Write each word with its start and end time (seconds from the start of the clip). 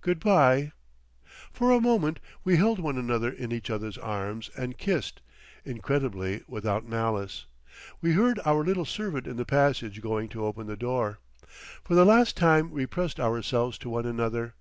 "Good 0.00 0.18
bye." 0.18 0.72
For 1.52 1.70
a 1.70 1.80
moment 1.80 2.18
we 2.42 2.56
held 2.56 2.80
one 2.80 2.98
another 2.98 3.30
in 3.30 3.52
each 3.52 3.70
other's 3.70 3.96
arms 3.96 4.50
and 4.58 4.76
kissed—incredibly 4.76 6.42
without 6.48 6.84
malice. 6.88 7.46
We 8.00 8.14
heard 8.14 8.40
our 8.44 8.64
little 8.64 8.84
servant 8.84 9.28
in 9.28 9.36
the 9.36 9.44
passage 9.44 10.02
going 10.02 10.28
to 10.30 10.46
open 10.46 10.66
the 10.66 10.76
door. 10.76 11.20
For 11.84 11.94
the 11.94 12.04
last 12.04 12.36
time 12.36 12.72
we 12.72 12.86
pressed 12.86 13.20
ourselves 13.20 13.78
to 13.78 13.90
one 13.90 14.04
another. 14.04 14.56